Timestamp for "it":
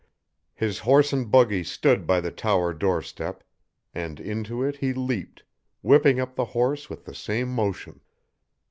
4.63-4.77